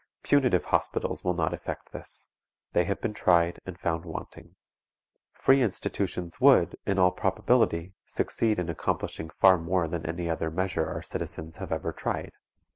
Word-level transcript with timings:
Punitive 0.23 0.63
hospitals 0.65 1.23
will 1.23 1.35
not 1.35 1.53
effect 1.53 1.91
this; 1.91 2.27
they 2.73 2.85
have 2.85 2.99
been 2.99 3.13
tried 3.13 3.59
and 3.67 3.77
found 3.79 4.03
wanting. 4.03 4.55
Free 5.31 5.61
institutions 5.61 6.41
would, 6.41 6.75
in 6.87 6.97
all 6.97 7.11
probability, 7.11 7.93
succeed 8.07 8.57
in 8.57 8.67
accomplishing 8.67 9.29
far 9.29 9.59
more 9.59 9.87
than 9.87 10.03
any 10.07 10.27
other 10.27 10.49
measure 10.49 10.87
our 10.89 11.03
citizens 11.03 11.57
have 11.57 11.71
ever 11.71 11.91
tried. 11.93 12.31